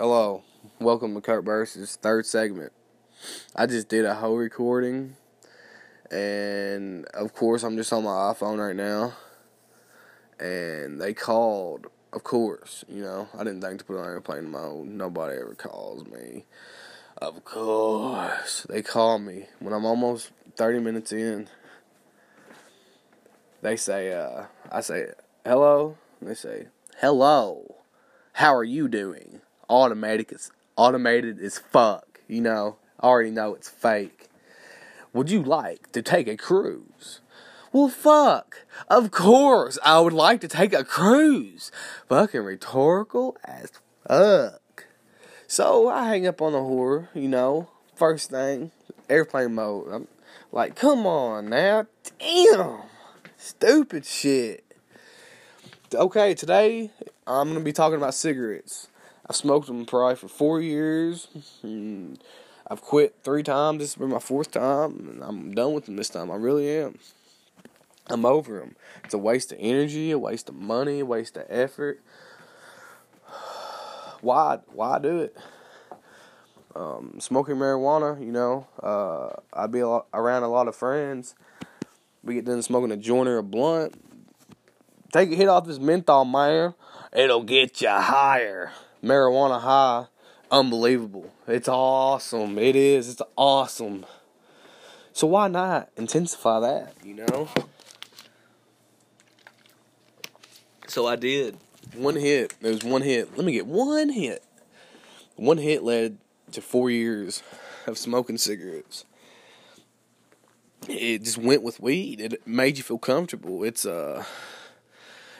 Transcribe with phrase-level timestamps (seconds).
[0.00, 0.42] Hello,
[0.78, 2.72] welcome to Kurt Burst's third segment.
[3.54, 5.16] I just did a whole recording,
[6.10, 9.12] and of course, I'm just on my iPhone right now.
[10.38, 14.86] And they called, of course, you know, I didn't think to put on airplane mode.
[14.86, 16.46] Nobody ever calls me.
[17.18, 21.46] Of course, they call me when I'm almost 30 minutes in.
[23.60, 25.08] They say, uh, I say,
[25.44, 25.98] hello.
[26.20, 26.68] And they say,
[27.02, 27.74] hello.
[28.32, 29.42] How are you doing?
[29.70, 32.20] Automatic is automated as fuck.
[32.26, 34.28] You know, I already know it's fake.
[35.12, 37.20] Would you like to take a cruise?
[37.72, 38.66] Well, fuck.
[38.88, 41.70] Of course, I would like to take a cruise.
[42.08, 43.70] Fucking rhetorical as
[44.08, 44.86] fuck.
[45.46, 47.68] So I hang up on the whore, you know.
[47.94, 48.72] First thing,
[49.08, 49.92] airplane mode.
[49.92, 50.08] I'm
[50.50, 51.86] like, come on now.
[52.18, 52.80] Damn.
[53.36, 54.64] Stupid shit.
[55.94, 56.90] Okay, today
[57.24, 58.88] I'm going to be talking about cigarettes.
[59.30, 61.28] I've smoked them probably for four years.
[62.66, 63.78] I've quit three times.
[63.78, 66.32] This be my fourth time, and I'm done with them this time.
[66.32, 66.98] I really am.
[68.08, 68.74] I'm over them.
[69.04, 72.00] It's a waste of energy, a waste of money, a waste of effort.
[74.20, 74.58] Why?
[74.72, 75.36] Why do it?
[76.74, 81.36] Um, smoking marijuana, you know, uh, I'd be a lot, around a lot of friends.
[82.24, 83.94] We get done smoking a joint or a blunt.
[85.12, 86.74] Take a hit off this menthol, man.
[87.12, 88.72] It'll get you higher
[89.02, 90.06] marijuana high,
[90.50, 91.32] unbelievable.
[91.46, 92.58] It's awesome.
[92.58, 93.08] It is.
[93.08, 94.06] It's awesome.
[95.12, 97.48] So why not intensify that, you know?
[100.86, 101.56] So I did.
[101.94, 102.54] One hit.
[102.60, 103.36] There was one hit.
[103.36, 104.44] Let me get one hit.
[105.36, 106.18] One hit led
[106.52, 107.42] to four years
[107.86, 109.04] of smoking cigarettes.
[110.88, 112.20] It just went with weed.
[112.20, 113.64] It made you feel comfortable.
[113.64, 114.24] It's uh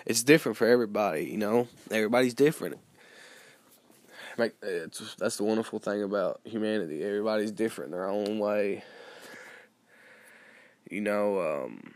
[0.07, 1.69] it's different for everybody, you know.
[1.91, 2.79] Everybody's different
[4.37, 7.03] that's the wonderful thing about humanity.
[7.03, 8.85] Everybody's different in their own way.
[10.91, 11.95] You know, um,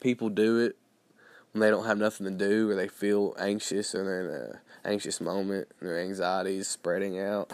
[0.00, 0.76] people do it
[1.52, 4.58] when they don't have nothing to do or they feel anxious or they're in an
[4.84, 7.52] anxious moment and their anxiety is spreading out.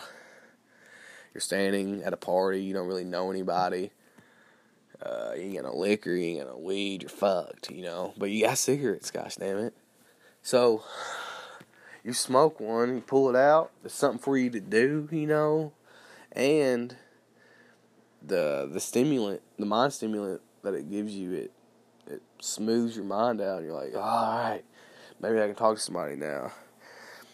[1.32, 3.92] You're standing at a party, you don't really know anybody.
[5.02, 8.14] Uh, you ain't got no liquor, you ain't got no weed, you're fucked, you know.
[8.16, 9.74] But you got cigarettes, gosh damn it.
[10.42, 10.82] So
[12.06, 15.72] you smoke one, you pull it out, there's something for you to do, you know,
[16.30, 16.96] and
[18.22, 21.52] the the stimulant, the mind stimulant that it gives you, it
[22.06, 23.64] it smooths your mind out.
[23.64, 24.62] You're like, all right,
[25.20, 26.52] maybe I can talk to somebody now.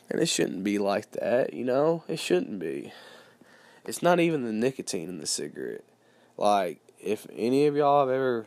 [0.08, 2.04] And it shouldn't be like that, you know.
[2.08, 2.92] It shouldn't be.
[3.84, 5.84] It's not even the nicotine in the cigarette.
[6.38, 8.46] Like, if any of y'all have ever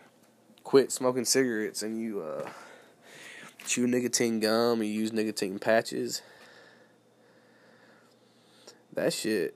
[0.64, 2.50] quit smoking cigarettes and you uh
[3.66, 6.22] chew nicotine gum or use nicotine patches.
[8.94, 9.56] That shit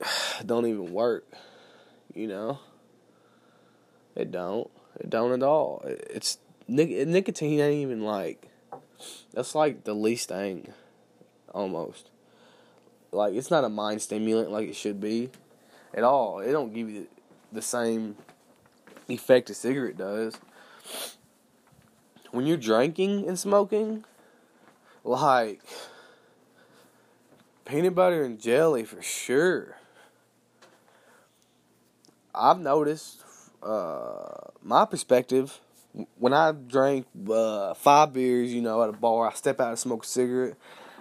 [0.46, 1.26] don't even work,
[2.14, 2.58] you know.
[4.14, 4.70] It don't.
[5.00, 5.82] It don't at all.
[5.84, 6.38] It's
[6.68, 8.48] nicotine ain't even like
[9.32, 10.72] that's like the least thing,
[11.52, 12.10] almost.
[13.12, 15.30] Like it's not a mind stimulant like it should be,
[15.92, 16.38] at all.
[16.38, 17.08] It don't give you
[17.52, 18.16] the same
[19.08, 20.38] effect a cigarette does
[22.34, 24.04] when you're drinking and smoking,
[25.04, 25.60] like
[27.64, 29.76] peanut butter and jelly for sure.
[32.34, 33.22] I've noticed
[33.62, 35.60] uh, my perspective
[36.18, 39.78] when I drank uh, five beers, you know, at a bar, I step out and
[39.78, 40.56] smoke a cigarette.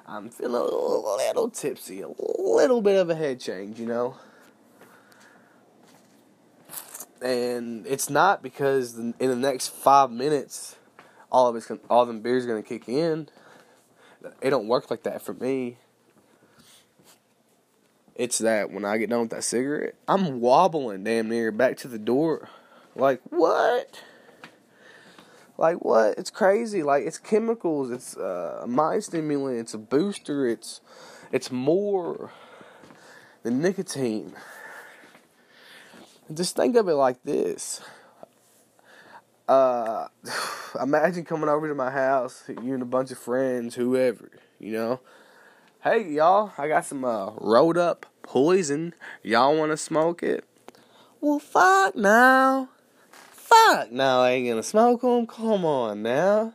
[0.05, 4.17] I'm feeling a little tipsy, a little bit of a head change, you know.
[7.23, 10.75] And it's not because in the next five minutes
[11.33, 13.27] all of it's gonna, all them beers gonna kick in.
[14.41, 15.77] It don't work like that for me.
[18.15, 21.87] It's that when I get done with that cigarette, I'm wobbling damn near back to
[21.87, 22.47] the door.
[22.95, 24.03] Like what?
[25.57, 26.17] Like what?
[26.19, 26.83] It's crazy.
[26.83, 27.89] Like it's chemicals.
[27.89, 29.57] It's uh, mind stimulant.
[29.57, 30.47] It's a booster.
[30.47, 30.81] It's
[31.31, 32.31] it's more
[33.41, 34.33] than nicotine.
[36.31, 37.81] Just think of it like this.
[39.47, 40.07] Uh,
[40.81, 44.29] imagine coming over to my house, you and a bunch of friends, whoever,
[44.59, 44.99] you know.
[45.83, 48.93] Hey, y'all, I got some uh, rolled up poison.
[49.21, 50.45] Y'all want to smoke it?
[51.19, 52.69] Well, fuck now.
[53.11, 55.27] Fuck now, I ain't gonna smoke them.
[55.27, 56.53] Come on now.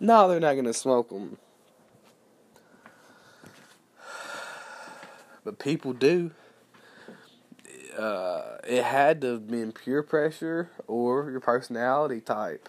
[0.00, 1.38] No, they're not gonna smoke them.
[5.44, 6.32] But people do
[7.96, 12.68] uh, it had to have been peer pressure or your personality type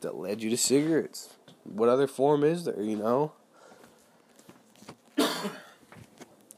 [0.00, 1.34] that led you to cigarettes.
[1.64, 3.32] What other form is there, you know?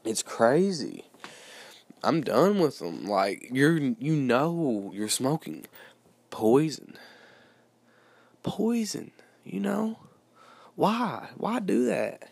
[0.05, 1.05] It's crazy.
[2.03, 3.05] I'm done with them.
[3.05, 5.65] Like you're you know you're smoking
[6.29, 6.97] poison.
[8.43, 9.11] Poison,
[9.45, 9.99] you know?
[10.75, 11.29] Why?
[11.37, 12.29] Why do that?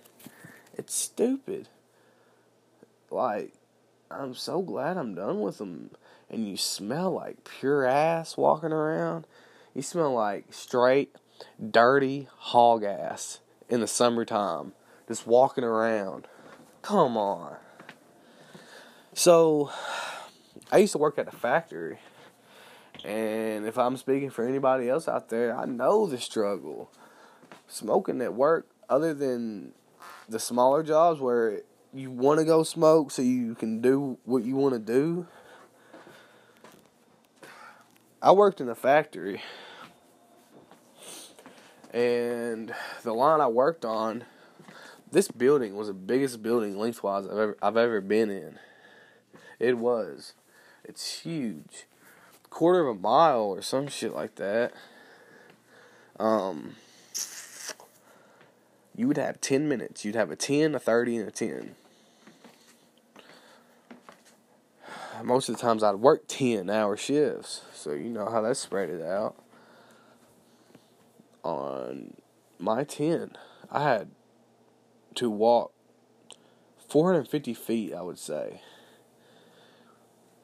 [0.73, 1.69] It's stupid.
[3.09, 3.53] Like
[4.09, 5.91] I'm so glad I'm done with them.
[6.29, 9.25] And you smell like pure ass walking around.
[9.73, 11.15] You smell like straight
[11.69, 13.39] dirty hog ass
[13.69, 14.73] in the summertime
[15.07, 16.27] just walking around.
[16.81, 17.55] Come on.
[19.13, 19.71] So,
[20.71, 21.99] I used to work at a factory.
[23.03, 26.91] And if I'm speaking for anybody else out there, I know the struggle.
[27.67, 29.71] Smoking at work, other than
[30.27, 31.61] the smaller jobs where
[31.93, 35.27] you want to go smoke so you can do what you want to do.
[38.21, 39.41] I worked in a factory.
[41.91, 42.73] And
[43.03, 44.23] the line I worked on,
[45.11, 48.59] this building was the biggest building lengthwise I've ever I've ever been in.
[49.59, 50.33] It was.
[50.85, 51.87] It's huge.
[52.49, 54.73] Quarter of a mile or some shit like that.
[56.19, 56.75] Um
[58.95, 60.05] you would have 10 minutes.
[60.05, 61.75] You'd have a 10, a 30, and a 10.
[65.23, 67.61] Most of the times I'd work 10 hour shifts.
[67.73, 69.35] So you know how that's spread it out.
[71.43, 72.13] On
[72.59, 73.35] my 10,
[73.71, 74.11] I had
[75.15, 75.73] to walk
[76.87, 78.61] 450 feet, I would say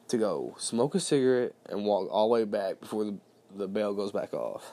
[0.08, 3.16] to go smoke a cigarette and walk all the way back before the,
[3.54, 4.72] the bell goes back off.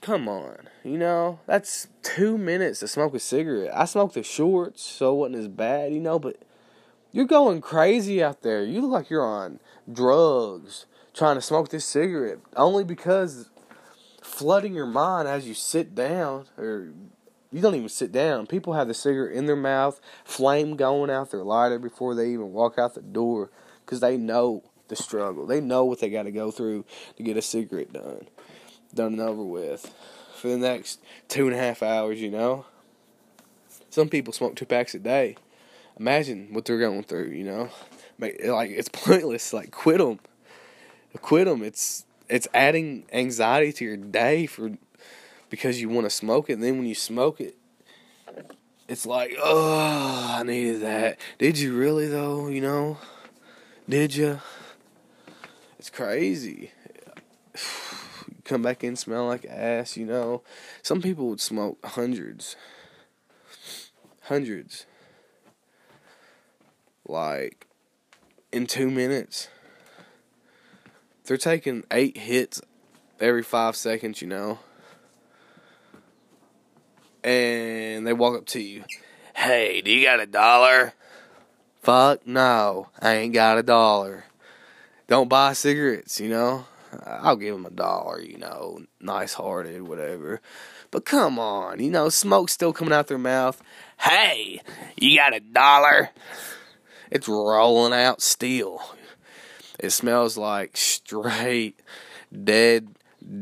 [0.00, 3.74] Come on, you know, that's two minutes to smoke a cigarette.
[3.74, 6.42] I smoked the shorts, so it wasn't as bad, you know, but
[7.14, 8.64] you're going crazy out there.
[8.64, 13.50] You look like you're on drugs trying to smoke this cigarette only because
[14.20, 16.88] flooding your mind as you sit down or
[17.52, 18.48] you don't even sit down.
[18.48, 22.52] People have the cigarette in their mouth, flame going out their lighter before they even
[22.52, 23.48] walk out the door
[23.86, 25.46] because they know the struggle.
[25.46, 26.84] They know what they got to go through
[27.16, 28.26] to get a cigarette done,
[28.92, 29.94] done and over with
[30.34, 32.66] for the next two and a half hours, you know.
[33.88, 35.36] Some people smoke two packs a day.
[35.98, 37.70] Imagine what they're going through, you know.
[38.18, 39.52] Like it's pointless.
[39.52, 40.20] Like quit them,
[41.20, 41.62] quit them.
[41.62, 44.72] It's it's adding anxiety to your day for
[45.50, 46.54] because you want to smoke it.
[46.54, 47.56] And then when you smoke it,
[48.88, 51.18] it's like, oh, I needed that.
[51.38, 52.48] Did you really though?
[52.48, 52.98] You know,
[53.88, 54.40] did you?
[55.78, 56.72] It's crazy.
[58.44, 59.96] Come back in smell like ass.
[59.96, 60.42] You know,
[60.82, 62.56] some people would smoke hundreds,
[64.22, 64.86] hundreds,
[67.06, 67.66] like
[68.52, 69.48] in two minutes.
[71.24, 72.60] They're taking eight hits
[73.20, 74.20] every five seconds.
[74.20, 74.58] You know
[77.24, 78.84] and they walk up to you.
[79.34, 80.92] Hey, do you got a dollar?
[81.82, 84.24] Fuck no, I ain't got a dollar.
[85.08, 86.66] Don't buy cigarettes, you know.
[87.04, 90.40] I'll give them a dollar, you know, nice hearted, whatever.
[90.90, 93.60] But come on, you know, smoke's still coming out their mouth.
[93.98, 94.60] Hey,
[94.96, 96.10] you got a dollar?
[97.10, 98.82] It's rolling out still.
[99.78, 101.80] It smells like straight
[102.32, 102.94] dead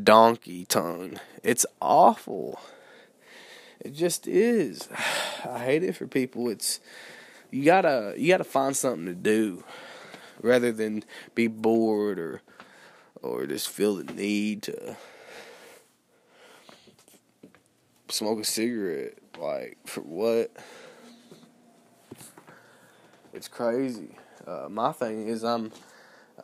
[0.02, 1.18] donkey tongue.
[1.42, 2.60] It's awful.
[3.80, 4.88] It just is.
[5.44, 6.48] I hate it for people.
[6.48, 6.80] It's
[7.50, 9.64] you gotta you gotta find something to do
[10.40, 11.04] rather than
[11.34, 12.42] be bored or
[13.22, 14.96] or just feel the need to
[18.08, 19.18] smoke a cigarette.
[19.38, 20.56] Like for what?
[23.32, 24.16] It's crazy.
[24.46, 25.72] Uh, my thing is I'm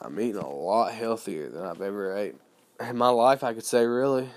[0.01, 2.37] I'm eating a lot healthier than I've ever ate
[2.81, 3.45] in my life.
[3.45, 4.31] I could say really.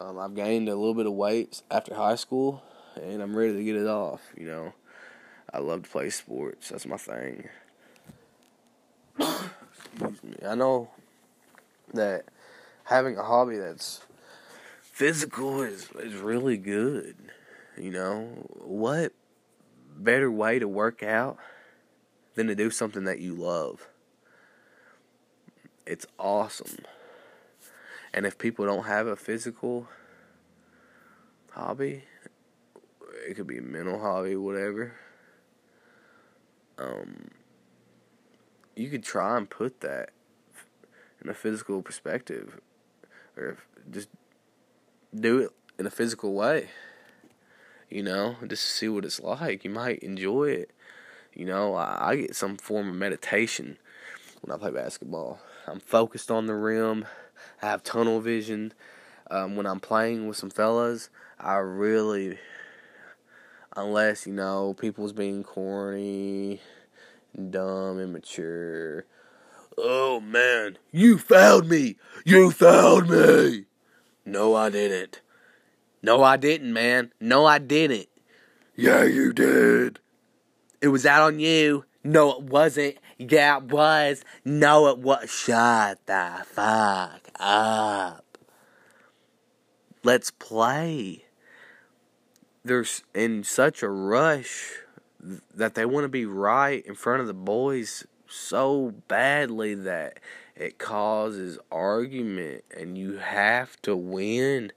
[0.00, 2.62] Um, I've gained a little bit of weight after high school,
[3.00, 4.20] and I'm ready to get it off.
[4.36, 4.74] You know,
[5.54, 6.68] I love to play sports.
[6.68, 7.48] That's my thing.
[9.18, 10.36] Excuse me.
[10.46, 10.90] I know
[11.94, 12.24] that
[12.84, 14.00] having a hobby that's
[14.82, 17.14] physical is is really good.
[17.78, 18.24] You know,
[18.64, 19.12] what
[19.96, 21.38] better way to work out
[22.34, 23.88] than to do something that you love?
[25.86, 26.78] It's awesome.
[28.12, 29.88] And if people don't have a physical
[31.50, 32.04] hobby,
[33.28, 34.94] it could be a mental hobby, whatever.
[36.78, 37.30] Um,
[38.74, 40.10] you could try and put that
[41.22, 42.60] in a physical perspective,
[43.36, 43.56] or
[43.90, 44.08] just
[45.14, 46.68] do it in a physical way.
[47.90, 49.64] You know, just to see what it's like.
[49.64, 50.70] You might enjoy it.
[51.34, 53.76] You know, I, I get some form of meditation
[54.42, 55.38] when I play basketball.
[55.66, 57.04] I'm focused on the rim.
[57.62, 58.72] I have tunnel vision.
[59.30, 62.38] Um, when I'm playing with some fellas, I really,
[63.76, 66.60] unless you know people's being corny,
[67.50, 69.04] dumb, immature.
[69.76, 71.96] Oh man, you found me!
[72.24, 73.64] You found me!
[74.24, 75.20] No, I didn't.
[76.06, 77.12] No, I didn't, man.
[77.20, 78.06] No, I didn't.
[78.76, 79.98] Yeah, you did.
[80.80, 81.84] It was out on you.
[82.04, 82.98] No, it wasn't.
[83.18, 84.22] Yeah, it was.
[84.44, 85.28] No, it was.
[85.28, 88.38] Shut the fuck up.
[90.04, 91.24] Let's play.
[92.64, 94.74] They're in such a rush
[95.52, 100.20] that they want to be right in front of the boys so badly that
[100.54, 104.70] it causes argument and you have to win.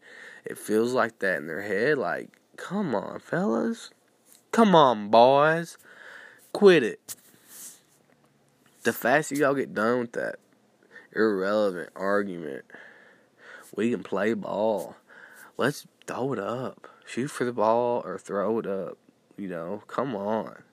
[0.46, 1.98] It feels like that in their head.
[1.98, 3.92] Like, come on, fellas.
[4.52, 5.78] Come on, boys.
[6.54, 7.16] Quit it.
[8.84, 10.38] The faster y'all get done with that
[11.14, 12.66] irrelevant argument,
[13.76, 14.96] we can play ball.
[15.58, 16.88] Let's throw it up.
[17.06, 18.98] Shoot for the ball or throw it up.
[19.38, 20.64] You know, come on.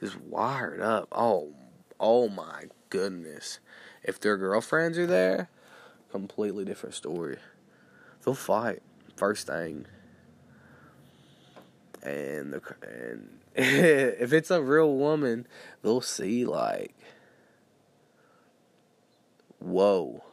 [0.00, 1.08] Just wired up.
[1.12, 1.52] Oh,
[1.98, 3.60] oh my goodness.
[4.02, 5.48] If their girlfriends are there,
[6.10, 7.36] completely different story.
[8.24, 8.82] They'll fight
[9.16, 9.86] first thing.
[12.02, 15.46] And the and if it's a real woman,
[15.82, 16.94] they'll see like,
[19.58, 20.24] whoa,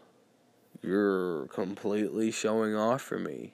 [0.81, 3.53] you're completely showing off for me.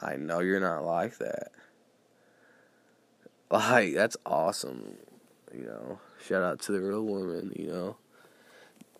[0.00, 1.50] I know you're not like that.
[3.50, 4.98] Like that's awesome,
[5.52, 5.98] you know.
[6.24, 7.96] Shout out to the real woman, you know.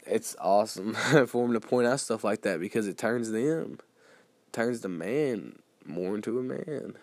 [0.06, 0.94] It's awesome
[1.26, 3.78] for them to point out stuff like that because it turns them,
[4.58, 6.94] turns the man more into a man.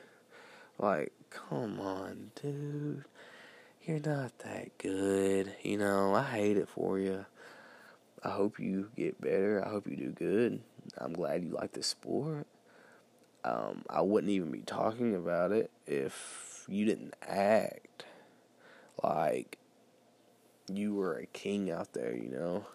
[0.77, 3.05] Like, come on, dude.
[3.85, 5.55] You're not that good.
[5.63, 7.25] You know, I hate it for you.
[8.21, 9.63] I hope you get better.
[9.65, 10.59] I hope you do good.
[10.97, 12.45] I'm glad you like the sport.
[13.45, 18.03] Um, I wouldn't even be talking about it if you didn't act
[19.01, 19.57] like
[20.69, 22.65] you were a king out there, you know.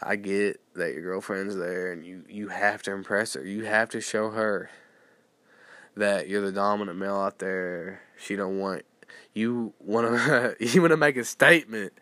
[0.00, 3.44] I get that your girlfriend's there and you, you have to impress her.
[3.44, 4.70] You have to show her
[5.96, 8.00] that you're the dominant male out there.
[8.16, 8.84] She don't want
[9.34, 11.92] you want to you want to make a statement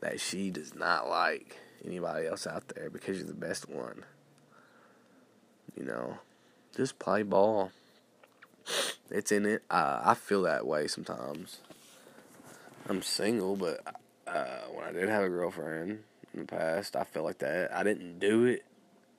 [0.00, 4.04] that she does not like anybody else out there because you're the best one.
[5.76, 6.18] You know,
[6.76, 7.70] just play ball.
[9.10, 9.62] It's in it.
[9.70, 11.58] I feel that way sometimes.
[12.88, 13.80] I'm single, but
[14.26, 16.02] uh, when I did have a girlfriend
[16.36, 17.72] in the past, I felt like that.
[17.72, 18.64] I didn't do it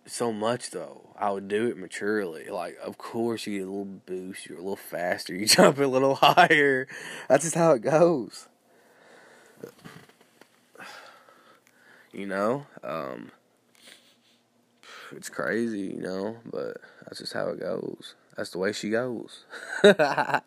[0.06, 1.10] so much though.
[1.18, 2.50] I would do it maturely.
[2.50, 4.48] Like, of course, you get a little boost.
[4.48, 5.34] You're a little faster.
[5.38, 6.88] You jump a little higher.
[7.28, 8.48] That's just how it goes.
[12.14, 13.32] You know, um,
[15.12, 18.16] it's crazy, you know, but that's just how it goes.
[18.36, 19.46] That's the way she goes.
[19.84, 20.42] I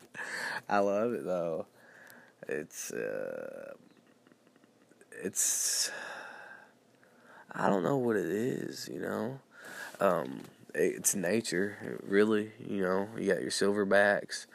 [0.69, 1.67] love it though.
[2.49, 3.75] It's uh,
[5.23, 5.91] it's
[7.53, 9.41] I don't know what it is, you know.
[10.01, 10.43] Um,
[10.75, 12.53] it's nature, really.
[12.65, 14.47] You know, you got your silverbacks.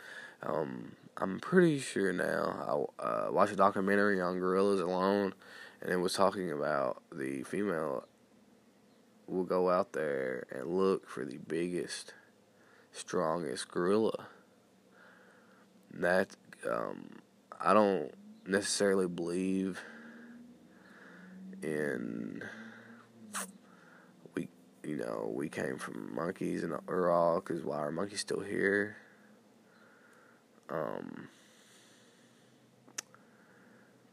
[0.41, 2.89] Um, I'm pretty sure now.
[2.99, 5.33] I uh, watched a documentary on gorillas alone,
[5.81, 8.05] and it was talking about the female
[9.27, 12.13] will go out there and look for the biggest,
[12.91, 14.27] strongest gorilla.
[15.91, 16.35] That
[16.69, 17.09] um,
[17.59, 18.13] I don't
[18.45, 19.81] necessarily believe
[21.63, 22.43] in
[24.85, 28.97] you know, we came from monkeys and are all because why are monkeys still here?
[30.69, 31.27] Um,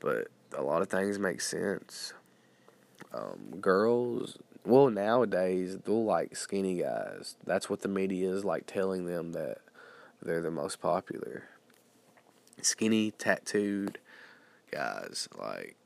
[0.01, 2.15] but a lot of things make sense.
[3.13, 7.37] Um, girls, well, nowadays they'll like skinny guys.
[7.45, 9.59] That's what the media is like telling them that
[10.23, 11.45] they're the most popular.
[12.61, 13.99] Skinny, tattooed
[14.71, 15.77] guys, like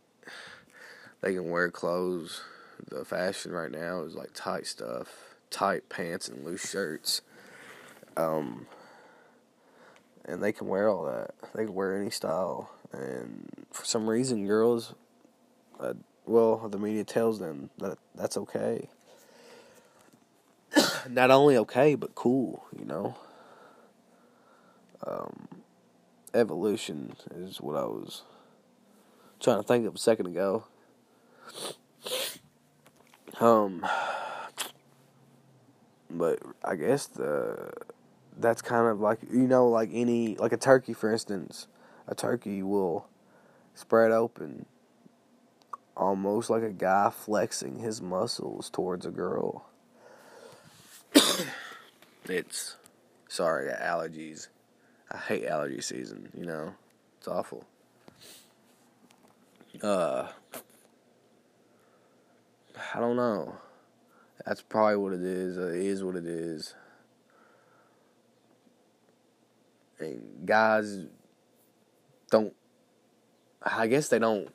[1.21, 2.43] they can wear clothes
[2.89, 7.23] the fashion right now is like tight stuff, tight pants and loose shirts.
[8.17, 8.67] Um,
[10.25, 11.35] and they can wear all that.
[11.55, 12.71] They can wear any style.
[12.93, 14.95] And for some reason, girls,
[15.79, 18.89] uh, well, the media tells them that that's okay.
[21.09, 23.17] Not only okay, but cool, you know.
[25.07, 25.49] Um,
[26.35, 28.23] evolution is what I was
[29.41, 30.65] trying to think of a second ago.
[33.41, 33.87] Um,
[36.11, 37.73] but I guess the
[38.39, 41.67] that's kind of like you know like any like a turkey for instance,
[42.07, 43.09] a turkey will
[43.75, 44.67] spread open
[45.97, 49.67] almost like a guy flexing his muscles towards a girl.
[52.29, 52.77] it's
[53.29, 54.49] sorry, allergies.
[55.11, 56.29] I hate allergy season.
[56.37, 56.75] You know,
[57.19, 57.65] it's awful.
[59.83, 60.29] Uh,
[62.97, 63.55] I don't know.
[64.47, 65.59] That's probably what it is.
[65.59, 66.75] Uh, it is what it is.
[69.99, 71.05] And guys
[72.31, 72.55] don't.
[73.63, 74.49] I guess they don't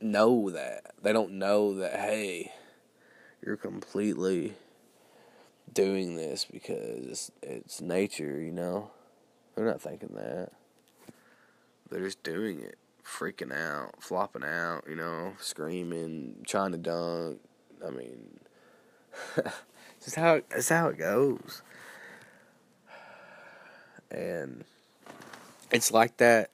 [0.00, 0.92] know that.
[1.02, 1.98] They don't know that.
[1.98, 2.52] Hey,
[3.44, 4.54] you're completely
[5.72, 8.40] doing this because it's, it's nature.
[8.40, 8.92] You know,
[9.56, 10.50] they're not thinking that.
[11.90, 12.78] They're just doing it
[13.10, 17.40] freaking out, flopping out, you know, screaming, trying to dunk.
[17.86, 18.40] I mean,
[20.04, 21.62] just how it's how it goes,
[24.10, 24.64] and
[25.70, 26.50] it's like that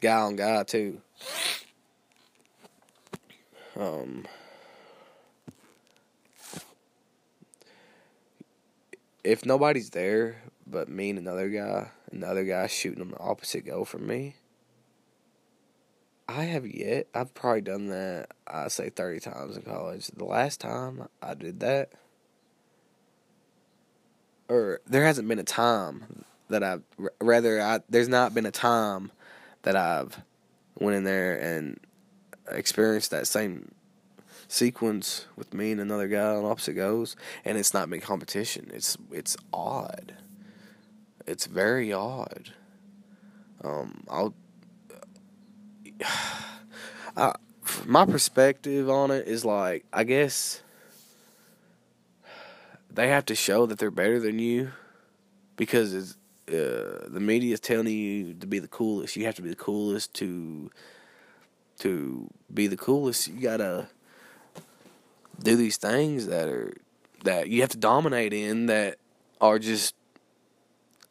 [0.00, 1.00] guy on guy too.
[3.78, 4.26] Um,
[9.24, 13.84] if nobody's there but me and another guy, another guy shooting on the opposite goal
[13.84, 14.36] from me,
[16.30, 17.08] I have yet.
[17.12, 18.28] I've probably done that.
[18.46, 20.06] I say thirty times in college.
[20.06, 21.90] The last time I did that,
[24.48, 26.82] or there hasn't been a time that I've
[27.20, 29.10] rather I there's not been a time
[29.62, 30.20] that I've
[30.78, 31.80] went in there and
[32.48, 33.72] experienced that same
[34.46, 38.70] sequence with me and another guy on opposite goals, and it's not been competition.
[38.72, 40.14] It's it's odd.
[41.26, 42.52] It's very odd.
[43.64, 44.34] Um, I'll
[47.16, 47.34] I,
[47.86, 50.62] my perspective on it is like I guess
[52.92, 54.72] they have to show that they're better than you
[55.56, 56.16] because
[56.48, 59.16] uh, the media is telling you to be the coolest.
[59.16, 60.70] You have to be the coolest to
[61.78, 63.28] to be the coolest.
[63.28, 63.88] You gotta
[65.42, 66.74] do these things that are
[67.24, 68.96] that you have to dominate in that
[69.40, 69.94] are just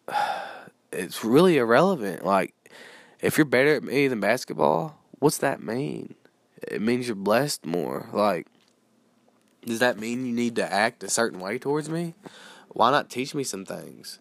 [0.91, 2.25] it's really irrelevant.
[2.25, 2.53] Like
[3.21, 6.15] if you're better at me than basketball, what's that mean?
[6.67, 8.09] It means you're blessed more.
[8.13, 8.47] Like,
[9.65, 12.13] does that mean you need to act a certain way towards me?
[12.69, 14.19] Why not teach me some things?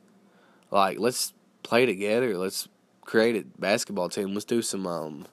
[0.71, 1.33] Like, let's
[1.63, 2.37] play together.
[2.37, 2.69] Let's
[3.03, 4.35] create a basketball team.
[4.35, 5.27] Let's do some um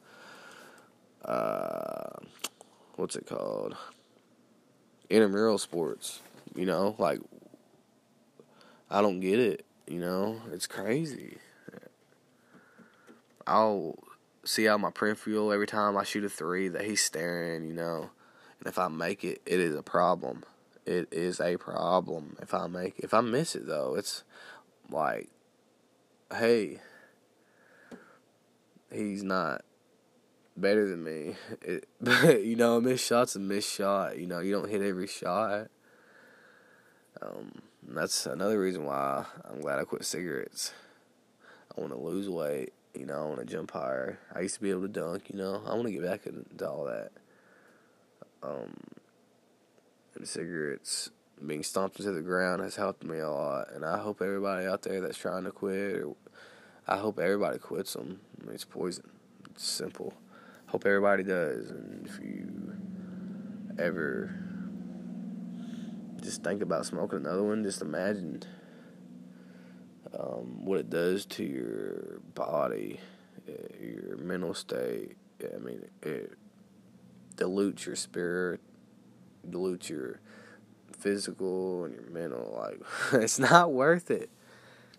[1.23, 2.09] uh
[2.95, 3.75] what's it called?
[5.09, 6.21] Intramural sports.
[6.55, 7.19] You know, like
[8.89, 10.41] I don't get it, you know?
[10.51, 11.37] It's crazy.
[13.47, 13.97] I'll
[14.43, 18.09] see out my peripheral every time I shoot a three that he's staring, you know.
[18.59, 20.43] And if I make it, it is a problem.
[20.85, 22.99] It is a problem if I make.
[22.99, 24.23] If I miss it though, it's
[24.89, 25.29] like,
[26.33, 26.79] hey,
[28.91, 29.63] he's not
[30.55, 31.35] better than me.
[31.61, 31.87] It,
[32.45, 34.17] you know, a missed shot's a missed shot.
[34.17, 35.67] You know, you don't hit every shot.
[37.21, 40.73] Um, that's another reason why I'm glad I quit cigarettes.
[41.75, 44.19] I want to lose weight you know, I want to jump higher.
[44.33, 45.29] I used to be able to dunk.
[45.29, 47.11] You know, I want to get back into all that.
[48.43, 48.75] Um,
[50.15, 51.09] and cigarettes
[51.45, 54.83] being stomped into the ground has helped me a lot, and I hope everybody out
[54.83, 56.15] there that's trying to quit, or
[56.87, 58.21] I hope everybody quits them.
[58.41, 59.09] I mean, it's poison.
[59.51, 60.13] It's simple.
[60.67, 62.75] Hope everybody does, and if you
[63.77, 64.33] ever
[66.21, 68.41] just think about smoking another one, just imagine
[70.19, 72.99] um, what it does to your body,
[73.47, 73.51] uh,
[73.81, 75.17] your mental state.
[75.43, 76.33] I mean, it
[77.35, 78.61] dilutes your spirit,
[79.49, 80.19] dilutes your
[80.97, 82.57] physical and your mental.
[82.57, 82.81] Like,
[83.21, 84.29] it's not worth it.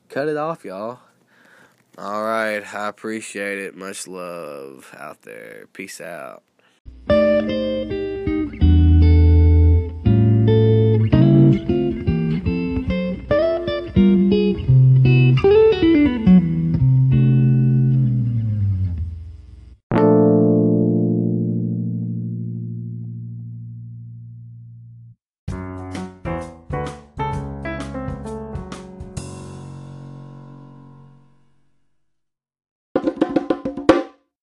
[0.08, 1.00] Cut it off, y'all.
[1.98, 2.62] All right.
[2.74, 3.74] I appreciate it.
[3.74, 5.66] Much love out there.
[5.72, 6.42] Peace out.